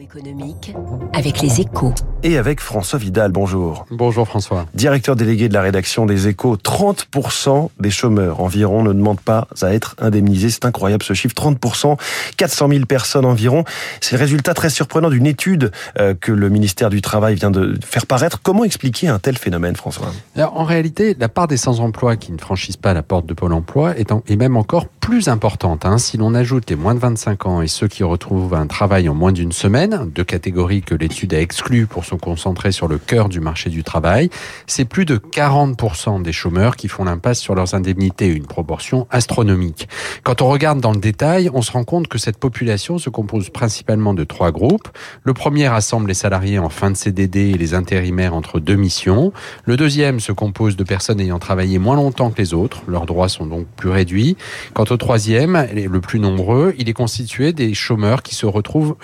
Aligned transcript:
Économique 0.00 0.74
avec 1.12 1.40
les 1.40 1.60
échos. 1.60 1.92
Et 2.22 2.36
avec 2.38 2.60
François 2.60 2.98
Vidal, 2.98 3.32
bonjour. 3.32 3.84
Bonjour 3.90 4.26
François. 4.28 4.66
Directeur 4.74 5.16
délégué 5.16 5.48
de 5.48 5.54
la 5.54 5.60
rédaction 5.62 6.06
des 6.06 6.28
échos, 6.28 6.56
30% 6.56 7.70
des 7.80 7.90
chômeurs 7.90 8.40
environ 8.40 8.82
ne 8.82 8.92
demandent 8.92 9.20
pas 9.20 9.46
à 9.62 9.72
être 9.74 9.94
indemnisés. 9.98 10.50
C'est 10.50 10.64
incroyable 10.64 11.02
ce 11.02 11.14
chiffre, 11.14 11.34
30%, 11.34 11.98
400 12.36 12.68
000 12.68 12.84
personnes 12.86 13.24
environ. 13.24 13.64
C'est 14.00 14.16
le 14.16 14.20
résultat 14.20 14.54
très 14.54 14.70
surprenant 14.70 15.10
d'une 15.10 15.26
étude 15.26 15.70
euh, 15.98 16.14
que 16.14 16.32
le 16.32 16.48
ministère 16.48 16.90
du 16.90 17.00
Travail 17.02 17.34
vient 17.34 17.50
de 17.50 17.78
faire 17.84 18.06
paraître. 18.06 18.40
Comment 18.42 18.64
expliquer 18.64 19.08
un 19.08 19.18
tel 19.18 19.36
phénomène, 19.36 19.76
François? 19.76 20.12
Alors, 20.36 20.56
En 20.58 20.64
réalité, 20.64 21.16
la 21.18 21.28
part 21.28 21.48
des 21.48 21.56
sans-emploi 21.56 22.16
qui 22.16 22.32
ne 22.32 22.38
franchissent 22.38 22.76
pas 22.76 22.94
la 22.94 23.02
porte 23.02 23.26
de 23.26 23.34
Pôle 23.34 23.52
emploi 23.52 23.96
est, 23.98 24.12
en- 24.12 24.22
est 24.28 24.36
même 24.36 24.56
encore 24.56 24.86
plus 24.86 25.28
importante. 25.28 25.84
hein. 25.86 25.98
Si 25.98 26.16
l'on 26.18 26.34
ajoute 26.34 26.68
les 26.70 26.76
moins 26.76 26.94
de 26.94 27.00
25 27.00 27.46
ans 27.46 27.62
et 27.62 27.68
ceux 27.68 27.88
qui 27.88 28.02
retrouvent 28.02 28.54
un 28.54 28.66
travail 28.66 29.08
en 29.08 29.14
moins 29.14 29.32
d'une 29.32 29.52
semaine, 29.58 30.08
deux 30.14 30.22
catégories 30.22 30.82
que 30.82 30.94
l'étude 30.94 31.34
a 31.34 31.40
exclues 31.40 31.86
pour 31.86 32.04
se 32.04 32.14
concentrer 32.14 32.70
sur 32.70 32.86
le 32.86 32.96
cœur 32.96 33.28
du 33.28 33.40
marché 33.40 33.70
du 33.70 33.82
travail, 33.82 34.30
c'est 34.68 34.84
plus 34.84 35.04
de 35.04 35.16
40% 35.16 36.22
des 36.22 36.32
chômeurs 36.32 36.76
qui 36.76 36.86
font 36.86 37.02
l'impasse 37.02 37.40
sur 37.40 37.56
leurs 37.56 37.74
indemnités, 37.74 38.28
une 38.28 38.46
proportion 38.46 39.08
astronomique. 39.10 39.88
Quand 40.22 40.42
on 40.42 40.48
regarde 40.48 40.80
dans 40.80 40.92
le 40.92 41.00
détail, 41.00 41.50
on 41.52 41.62
se 41.62 41.72
rend 41.72 41.82
compte 41.82 42.06
que 42.06 42.18
cette 42.18 42.38
population 42.38 42.98
se 42.98 43.10
compose 43.10 43.50
principalement 43.50 44.14
de 44.14 44.22
trois 44.22 44.52
groupes. 44.52 44.88
Le 45.24 45.34
premier 45.34 45.66
rassemble 45.66 46.06
les 46.06 46.14
salariés 46.14 46.60
en 46.60 46.68
fin 46.68 46.92
de 46.92 46.96
CDD 46.96 47.50
et 47.50 47.58
les 47.58 47.74
intérimaires 47.74 48.34
entre 48.34 48.60
deux 48.60 48.76
missions. 48.76 49.32
Le 49.64 49.76
deuxième 49.76 50.20
se 50.20 50.30
compose 50.30 50.76
de 50.76 50.84
personnes 50.84 51.20
ayant 51.20 51.40
travaillé 51.40 51.80
moins 51.80 51.96
longtemps 51.96 52.30
que 52.30 52.40
les 52.40 52.54
autres. 52.54 52.82
Leurs 52.86 53.06
droits 53.06 53.28
sont 53.28 53.46
donc 53.46 53.66
plus 53.76 53.90
réduits. 53.90 54.36
Quant 54.72 54.84
au 54.88 54.96
troisième, 54.96 55.66
le 55.74 56.00
plus 56.00 56.20
nombreux, 56.20 56.76
il 56.78 56.88
est 56.88 56.94
constitué 56.94 57.52
des 57.52 57.74
chômeurs 57.74 58.22
qui 58.22 58.36
se 58.36 58.46
retrouvent 58.46 58.94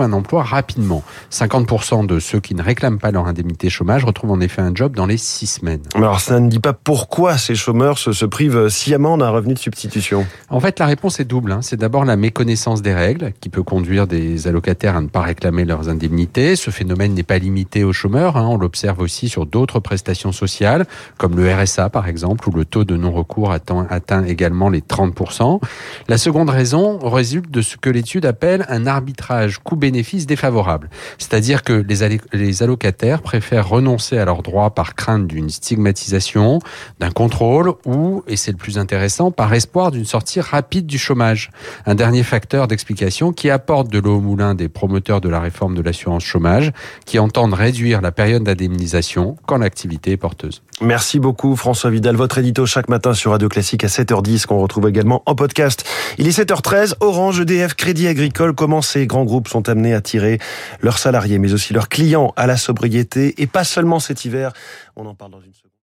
un 0.00 0.12
emploi 0.14 0.42
rapidement. 0.42 1.02
50% 1.30 2.06
de 2.06 2.18
ceux 2.18 2.40
qui 2.40 2.54
ne 2.54 2.62
réclament 2.62 2.98
pas 2.98 3.10
leur 3.10 3.26
indemnité 3.26 3.68
chômage 3.68 4.04
retrouvent 4.04 4.30
en 4.30 4.40
effet 4.40 4.62
un 4.62 4.74
job 4.74 4.94
dans 4.96 5.06
les 5.06 5.16
six 5.18 5.46
semaines. 5.46 5.82
Alors 5.94 6.20
ça 6.20 6.40
ne 6.40 6.48
dit 6.48 6.60
pas 6.60 6.72
pourquoi 6.72 7.36
ces 7.36 7.54
chômeurs 7.54 7.98
se, 7.98 8.12
se 8.12 8.24
privent 8.24 8.68
sciemment 8.68 9.18
d'un 9.18 9.30
revenu 9.30 9.54
de 9.54 9.58
substitution. 9.58 10.24
En 10.48 10.60
fait, 10.60 10.78
la 10.78 10.86
réponse 10.86 11.20
est 11.20 11.24
double. 11.24 11.52
hein. 11.52 11.58
C'est 11.62 11.76
d'abord 11.76 12.04
la 12.04 12.16
méconnaissance 12.16 12.80
des 12.82 12.94
règles 12.94 13.32
qui 13.40 13.48
peut 13.48 13.62
conduire 13.62 14.06
des 14.06 14.46
allocataires 14.46 14.96
à 14.96 15.00
ne 15.00 15.08
pas 15.08 15.20
réclamer 15.22 15.64
leurs 15.64 15.88
indemnités. 15.88 16.56
Ce 16.56 16.70
phénomène 16.70 17.14
n'est 17.14 17.22
pas 17.22 17.38
limité 17.38 17.84
aux 17.84 17.92
chômeurs. 17.92 18.36
hein. 18.36 18.46
On 18.48 18.56
l'observe 18.56 19.00
aussi 19.00 19.28
sur 19.28 19.46
d'autres 19.46 19.80
prestations 19.80 20.32
sociales, 20.32 20.86
comme 21.18 21.36
le 21.36 21.52
RSA 21.52 21.90
par 21.90 22.06
exemple, 22.08 22.48
où 22.48 22.52
le 22.52 22.64
taux 22.64 22.84
de 22.84 22.96
non-recours 22.96 23.52
atteint, 23.52 23.86
atteint 23.90 24.24
également 24.24 24.68
les 24.68 24.80
30%. 24.80 25.60
La 26.08 26.18
seconde 26.18 26.50
raison 26.50 26.98
résulte 26.98 27.50
de 27.50 27.62
ce 27.62 27.76
que 27.76 27.90
l'étude 27.90 28.26
appelle 28.26 28.64
un 28.68 28.86
arbitrage 28.86 29.58
coût-bénéfice 29.82 30.26
défavorable. 30.26 30.88
C'est-à-dire 31.18 31.64
que 31.64 31.72
les, 31.72 32.20
les 32.32 32.62
allocataires 32.62 33.20
préfèrent 33.20 33.68
renoncer 33.68 34.16
à 34.16 34.24
leurs 34.24 34.42
droits 34.42 34.70
par 34.70 34.94
crainte 34.94 35.26
d'une 35.26 35.50
stigmatisation, 35.50 36.60
d'un 37.00 37.10
contrôle 37.10 37.72
ou, 37.84 38.22
et 38.28 38.36
c'est 38.36 38.52
le 38.52 38.56
plus 38.56 38.78
intéressant, 38.78 39.32
par 39.32 39.52
espoir 39.52 39.90
d'une 39.90 40.04
sortie 40.04 40.40
rapide 40.40 40.86
du 40.86 40.98
chômage. 40.98 41.50
Un 41.84 41.96
dernier 41.96 42.22
facteur 42.22 42.68
d'explication 42.68 43.32
qui 43.32 43.50
apporte 43.50 43.88
de 43.88 43.98
l'eau 43.98 44.18
au 44.18 44.20
moulin 44.20 44.54
des 44.54 44.68
promoteurs 44.68 45.20
de 45.20 45.28
la 45.28 45.40
réforme 45.40 45.74
de 45.74 45.82
l'assurance 45.82 46.22
chômage 46.22 46.70
qui 47.04 47.18
entendent 47.18 47.54
réduire 47.54 48.00
la 48.00 48.12
période 48.12 48.44
d'indemnisation 48.44 49.36
quand 49.46 49.58
l'activité 49.58 50.12
est 50.12 50.16
porteuse. 50.16 50.62
Merci 50.80 51.18
beaucoup 51.18 51.56
François 51.56 51.90
Vidal, 51.90 52.16
votre 52.16 52.38
édito 52.38 52.66
chaque 52.66 52.88
matin 52.88 53.14
sur 53.14 53.32
Radio 53.32 53.48
Classique 53.48 53.84
à 53.84 53.88
7h10 53.88 54.46
qu'on 54.46 54.58
retrouve 54.58 54.88
également 54.88 55.22
en 55.26 55.34
podcast. 55.34 55.84
Il 56.18 56.26
est 56.26 56.38
7h13, 56.38 56.94
Orange, 57.00 57.40
EDF, 57.40 57.74
Crédit 57.74 58.08
Agricole, 58.08 58.54
comment 58.54 58.82
ces 58.82 59.06
grands 59.06 59.24
groupes 59.24 59.48
sont 59.48 59.68
amenés 59.72 59.94
à 59.94 60.00
tirer 60.00 60.38
leurs 60.80 60.98
salariés 60.98 61.38
mais 61.38 61.52
aussi 61.52 61.72
leurs 61.72 61.88
clients 61.88 62.32
à 62.36 62.46
la 62.46 62.56
sobriété 62.56 63.34
et 63.42 63.46
pas 63.46 63.64
seulement 63.64 63.98
cet 63.98 64.24
hiver, 64.24 64.52
on 64.96 65.06
en 65.06 65.14
parle 65.14 65.32
dans 65.32 65.40
une 65.40 65.52
seconde. 65.52 65.72